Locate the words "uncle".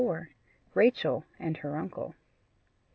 1.75-2.15